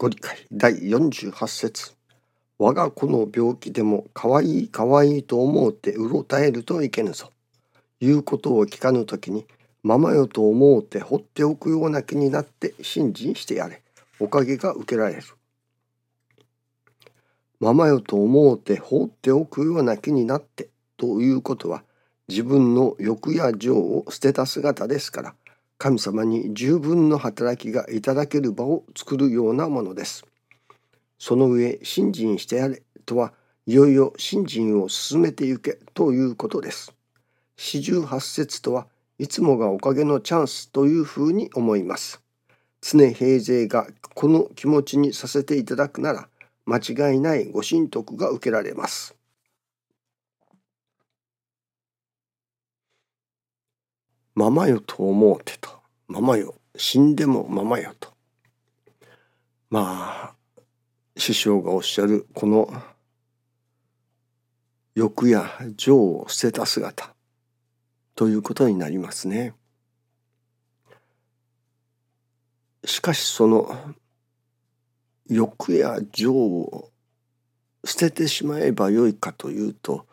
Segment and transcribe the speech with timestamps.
[0.00, 1.92] ご理解第48節
[2.56, 7.32] 我が子の病気でもかわいいかわいいと思うてうろたえるといけぬぞ。
[7.98, 9.44] 言うことを聞かぬときに
[9.82, 13.82] ままよと思うて放っておくような気になって信心してやれ。
[14.20, 15.22] おかげが受けられる。
[17.58, 21.82] ままよと思うて放っておくような気になってということは
[22.28, 25.34] 自分の欲や情を捨てた姿ですから
[25.78, 30.26] 神様に十分の働きがいただける場を作るようなものです。
[31.18, 33.32] その上信心してやれとは
[33.64, 36.92] いよいよ信心を進めてゆけということです。
[37.56, 38.88] 四十八節とは
[39.18, 42.20] いつもがおかげのチャンスというふうに思います。
[42.80, 46.28] 常平勢がこの気持ちにさせていただくなら
[46.66, 49.17] 間違いないご神徳が受けられます。
[54.38, 55.68] ままよと思うてと。
[56.06, 56.54] ままよ。
[56.76, 58.12] 死んでもままよと。
[59.68, 60.34] まあ、
[61.16, 62.72] 師匠がおっしゃるこの
[64.94, 67.12] 欲や情を捨てた姿
[68.14, 69.54] ということになりますね。
[72.84, 73.76] しかしその
[75.26, 76.92] 欲や情を
[77.84, 80.06] 捨ててしまえばよいかというと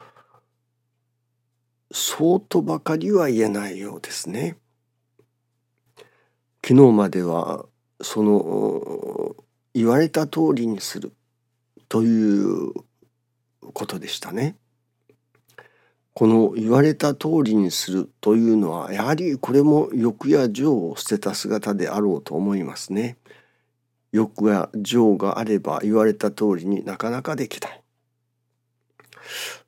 [1.98, 4.58] そうとばかりは言えないようですね。
[6.62, 7.68] 昨日までは
[8.02, 9.34] その
[9.74, 11.14] 言われた通りにする
[11.88, 12.74] という
[13.74, 14.58] ことでしたね。
[16.14, 23.16] この言われた通りにするというのはやはりこれも欲や情を捨てた姿であろうと思いますね。
[24.12, 27.82] 欲や情があれば言われた通りになかなかできない。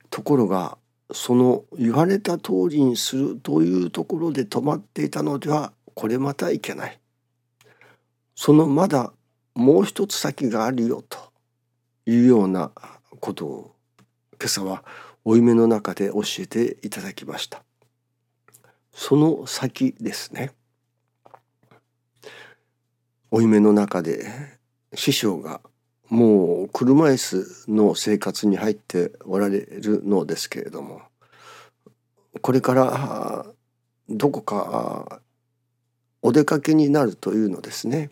[0.09, 0.77] ところが
[1.11, 6.99] その言われた通りにするというところで止まっていたのではこれまたいけない。
[8.35, 9.13] そのまだ
[9.55, 11.17] もう一つ先があるよと
[12.05, 12.71] いうような
[13.19, 13.75] ことを
[14.39, 14.83] 今朝は
[15.23, 17.63] 負い目の中で教えていただきました。
[18.93, 20.51] その先ですね。
[23.31, 24.25] 負い目の中で
[24.93, 25.61] 師匠が
[26.09, 31.01] もう車椅子の生活に入っておられるのですけれども
[32.41, 33.45] これから
[34.09, 35.21] どこか
[36.21, 38.09] お出かけになるというのですね。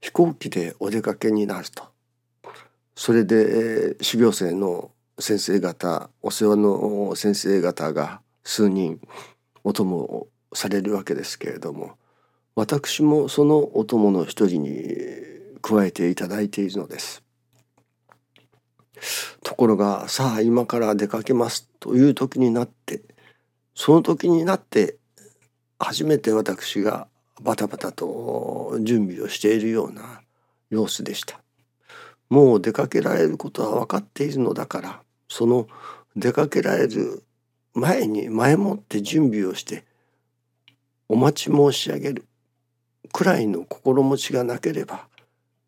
[0.00, 1.84] 飛行機でお出かけになると。
[2.94, 9.00] それで修行生の先生方お世話の先生方が数人
[9.62, 11.96] お供をされるわけですけれども
[12.54, 15.33] 私もそのお供の一人に
[15.64, 17.22] 加えていただいているのです。
[19.42, 23.02] ところがさあ今から出かけますという時になって
[23.74, 24.96] その時になって
[25.78, 27.08] 初めて私が
[27.42, 30.20] バタバタと準備をしているような
[30.68, 31.40] 様子でした。
[32.28, 35.66] もう出かけられることは分かっているのだからその
[36.14, 37.22] 出かけられる
[37.72, 39.84] 前に前もって準備をして
[41.08, 42.26] お待ち申し上げる
[43.12, 45.06] くらいの心持ちがなければ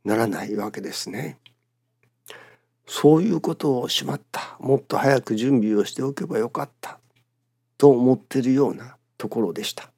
[0.07, 1.39] ならないわけですね。
[2.87, 7.01] そういうことをしまったもっと早く準備をしておけばよかった
[7.77, 9.91] と思ってるようなところでした。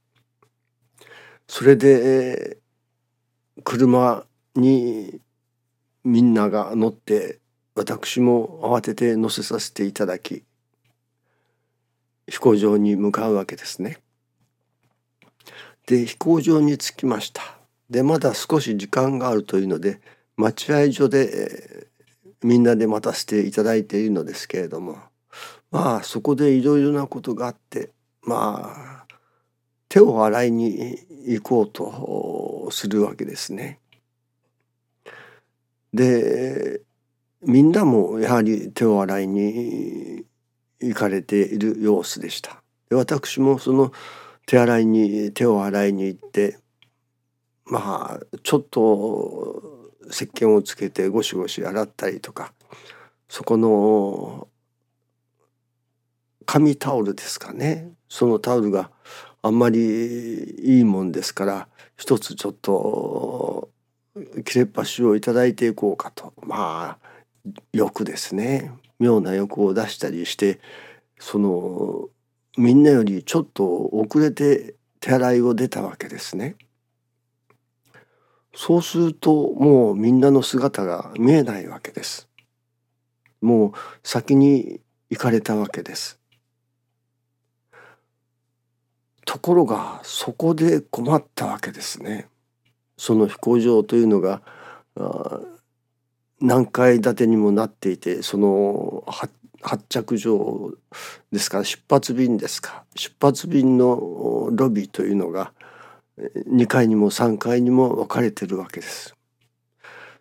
[1.47, 2.57] それで
[3.65, 4.25] 車
[4.55, 5.21] に
[6.05, 7.41] みんなが乗って
[7.75, 10.43] 私も慌てて乗せさせていただき
[12.27, 13.99] 飛行場に向かうわけですね。
[15.87, 17.58] で飛行場に着きました。
[17.91, 20.00] でまだ少し時間があるというので
[20.37, 21.88] 待合所で、
[22.43, 24.99] みんなで待たせていただいているのですけれども
[25.71, 27.91] まあそこでいろいろなことがあって
[28.22, 29.06] まあ
[29.88, 33.81] 手を洗いに行こうとするわけですね。
[35.93, 36.82] で
[37.43, 40.25] みんなもやはり手を洗いに
[40.81, 42.62] 行かれている様子でした。
[42.88, 43.93] で私もその
[44.47, 46.59] 手洗いに手を洗いに行って
[47.70, 52.53] まあちょっと石鹸をつけてゴシゴシ洗ったりとか
[53.29, 54.49] そこの
[56.47, 57.91] 紙タオルですかね。
[58.09, 58.91] そのタオルが
[59.43, 61.69] あんまりいいもんですから
[61.99, 63.69] 一つちょっと
[64.47, 66.32] 切れっ端を頂いていこうかと。
[66.43, 67.09] まあ
[67.73, 68.73] 欲ですね。
[68.99, 70.59] 妙な欲を出したりして
[71.19, 72.09] その
[72.56, 76.56] みんなよりちょっと遅れて手洗いを出たわけですね。
[78.60, 82.28] そうするともうみんなの姿が見えないわけです。
[83.40, 83.72] もう
[84.02, 86.19] 先に行かれたわけです。
[89.25, 92.26] ところがそこで困ったわけですね。
[92.96, 94.43] その飛行場というのが
[96.40, 99.05] 何階建てにもなっていてその
[99.62, 100.72] 発着場
[101.31, 105.52] ですから出発便ですか出発便のロビーというのが
[106.49, 109.15] 2階にも3階にも分かれてるわけです。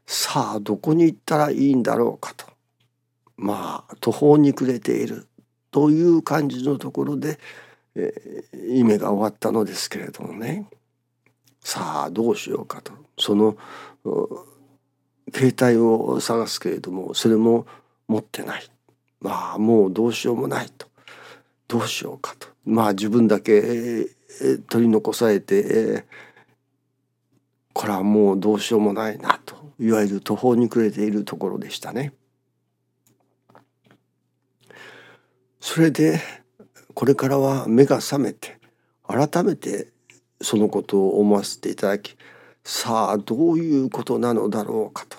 [0.05, 2.45] さあどこに行ったらいいんだろうかと。
[3.35, 5.27] まあ途方に暮れている
[5.71, 7.39] という感じのところで、
[7.95, 10.69] えー、夢が終わったのですけれどもね。
[11.59, 12.93] さあどうしようかと。
[13.19, 13.57] その
[15.33, 17.65] 携帯を探すけれどもそれも
[18.07, 18.69] 持ってない。
[19.19, 20.87] まあもうどうしようもないと。
[21.67, 22.47] どうしようかと。
[22.65, 24.07] まあ自分だけ
[24.69, 26.05] 取り残されて
[27.73, 29.55] これはもうどうしようもないなと。
[29.79, 32.13] いわゆる途方に暮れているところでしたね。
[35.59, 36.19] それで
[36.93, 38.57] これからは目が覚めて
[39.05, 39.89] 改めて
[40.41, 42.15] そのことを思わせていただき
[42.63, 45.17] さあどういうことなのだろうかと。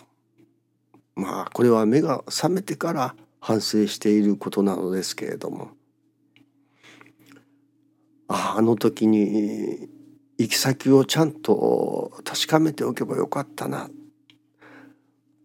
[1.15, 5.78] まあこれは目が覚めてから反省していることなのですけれども。
[8.29, 9.89] ああの時に
[10.39, 13.91] 行き先をちゃんと確かめておけばよかったな。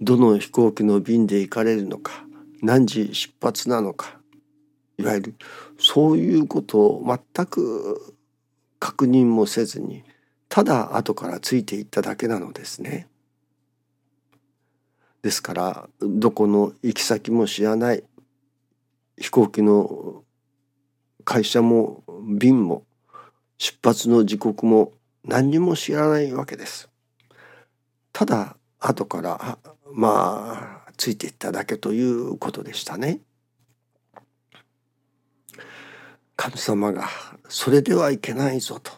[0.01, 2.25] どの飛行機の便で行かれるのか。
[2.61, 4.19] 何時出発なのか。
[4.97, 5.35] いわゆる
[5.79, 8.15] そういうことを全く
[8.79, 10.03] 確認もせずに
[10.49, 13.07] ただ後からついていっただけなのですね。
[15.23, 18.03] ですからどこの行き先も知らない
[19.17, 20.23] 飛行機の
[21.23, 22.83] 会社も便も
[23.57, 24.91] 出発の時刻も
[25.25, 26.89] 何にも知らないわけです。
[28.11, 29.57] ただ後から
[29.91, 33.19] まあついていっただけということでしたね。
[36.35, 37.07] 神様が
[37.47, 38.91] それではいけないぞと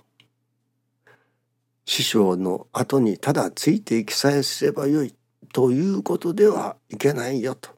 [1.86, 5.14] 師匠の後にただついていきさえすればよい
[5.54, 7.70] ということではいけないよと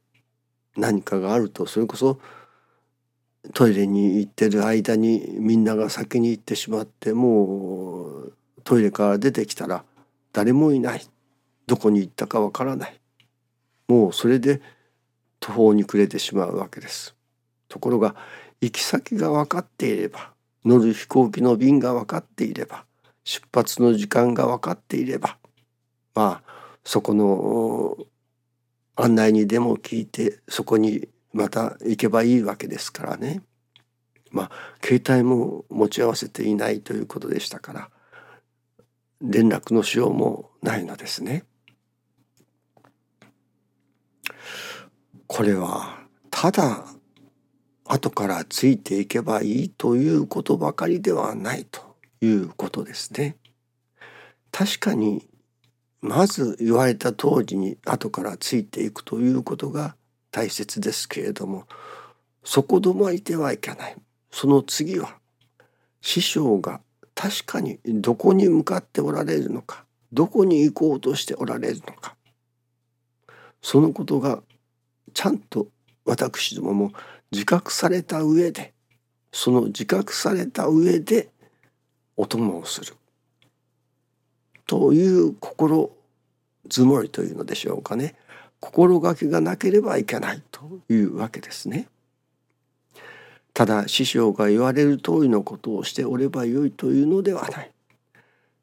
[0.78, 2.20] 何かがあるとそれこそ
[3.54, 9.84] トイレに行ってる間にみんなが先に行ってしまってもうトイレから出てきたら
[10.34, 11.02] 誰もいない
[11.66, 13.00] どこに行ったかわからない
[13.88, 14.62] もうそれで
[15.40, 17.16] 途方に暮れてしまうわけです。
[17.70, 18.16] ところが
[18.62, 20.32] 行き先が分かっていれば
[20.66, 22.86] 乗る飛行機の便が分かっていれば
[23.24, 25.38] 出発の時間が分かっていれば
[26.16, 27.98] まあそこの
[28.96, 33.42] 案内にでも聞いてそこにまた行けばいいわけですからね
[34.32, 34.52] まあ
[34.84, 37.90] 携帯も持ち合わせていないということでしたから
[39.22, 41.44] 連絡のしようもないのですね。
[45.26, 46.00] これは
[46.32, 46.86] ただ
[47.86, 53.38] 後からついていけばいいということばかりではないということですね。
[54.52, 55.28] 確かに
[56.02, 59.97] まず言われた通りに後からついていくということが
[60.32, 61.66] 大切ですけれども
[62.44, 63.96] そこ止まりではいけない。
[64.32, 65.18] その次は
[66.02, 66.82] 師匠が
[67.16, 72.16] 確かにどこに向かっておられるのかどこに行こうとしておられるのか。
[73.62, 74.42] そのことが
[75.14, 75.68] ちゃんと
[76.06, 76.92] 私どもも
[77.32, 78.74] 自覚された上で
[79.32, 81.30] その自覚された上で
[82.16, 82.96] お供をする。
[84.66, 85.92] という心
[86.70, 88.16] づもりというのでしょうかね。
[88.60, 91.88] 心がけがなければいけないというわけですね。
[93.54, 97.72] ただ師匠が言われる通りのことをしておればよいというのではない。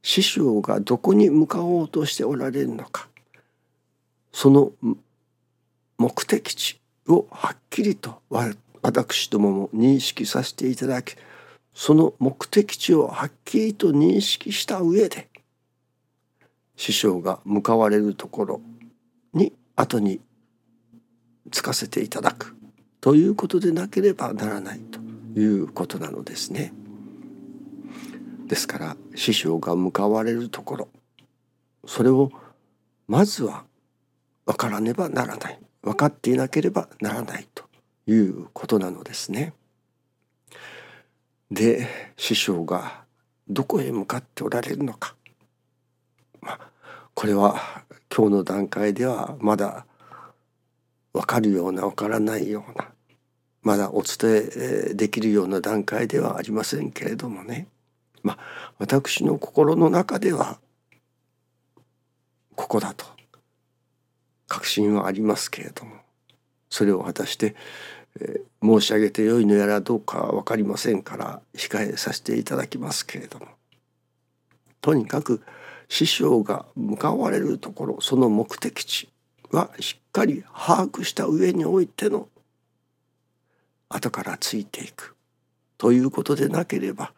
[0.05, 3.09] 師匠がどこに向かおうとしておられるのか
[4.33, 4.73] その
[5.97, 8.21] 目的地をはっきりと
[8.83, 11.17] 私どもも認識させていただき
[11.73, 15.31] その目的地をはっきりと認識した上で
[16.77, 18.61] 師匠が向かわれるところ
[19.33, 20.21] に後に
[21.51, 22.57] つかせていただく
[23.01, 24.99] ということでなければならないと
[25.39, 26.73] いうことなのですね。
[28.47, 30.89] ですから師匠が向かわれるところ
[31.87, 32.31] それを
[33.09, 33.65] まずは
[34.47, 37.65] 分からねばならない分かっていなければならないと
[38.07, 39.55] いうことなのですね。
[41.51, 43.05] で師匠が
[43.49, 45.15] どこへ向かっておられるのか
[46.41, 46.61] まあ、
[47.15, 49.87] これは今日の段階ではまだ
[51.13, 52.89] 分かるような分からないような
[53.63, 57.69] まだお伝えできるような段階ではありませんけれどもね。
[58.23, 60.59] まあ私の心の中では
[62.55, 63.07] ここだと
[64.47, 65.97] 確信はありますけれども
[66.69, 67.55] それを果たして、
[68.63, 73.47] 申し上げてよいのやらどうか分かりませんから控えさせていただきますけれども。
[74.81, 75.43] とにかく
[75.95, 79.09] 師匠が向かわれるところその目的地
[79.53, 82.29] はしっかり把握した上においての
[83.89, 85.15] 後からついていく
[85.79, 87.13] ということでなければ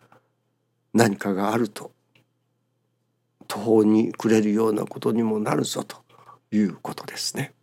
[0.92, 1.90] 何かがあると
[3.48, 5.96] 途方に暮れるようなことにもなるぞと
[6.52, 7.54] いうことですね。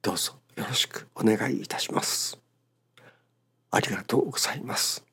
[0.00, 2.38] どうぞよろしくお願いいたします。
[3.70, 5.11] ありがとうございます。